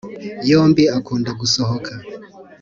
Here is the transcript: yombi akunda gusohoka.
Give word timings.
yombi 0.49 0.83
akunda 0.97 1.31
gusohoka. 1.39 1.93